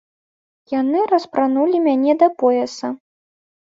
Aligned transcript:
Яны 0.79 0.99
распранулі 1.13 1.85
мяне 1.87 2.19
да 2.25 2.35
пояса. 2.43 2.87